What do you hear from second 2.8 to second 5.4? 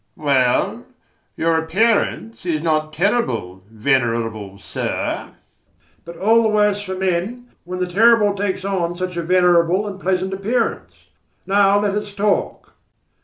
terrible, venerable sir.